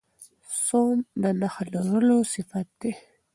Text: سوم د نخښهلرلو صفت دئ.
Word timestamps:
سوم 0.65 0.97
د 1.21 1.23
نخښهلرلو 1.39 2.17
صفت 2.33 2.67
دئ. 2.81 2.93